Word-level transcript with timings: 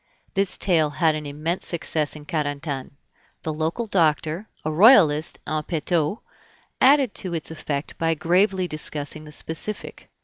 This 0.33 0.57
tale 0.57 0.89
had 0.89 1.15
an 1.15 1.27
immense 1.27 1.67
success 1.67 2.15
in 2.15 2.25
Carentan. 2.25 2.93
The 3.43 3.53
local 3.53 3.85
doctor, 3.85 4.49
a 4.65 4.71
Royalist 4.71 5.37
in 5.45 5.61
petto, 5.61 6.23
added 6.81 7.13
to 7.13 7.35
its 7.35 7.51
effect 7.51 7.99
by 7.99 8.15
gravely 8.15 8.67
discussing 8.67 9.25
the 9.25 9.31
specific. 9.31 10.09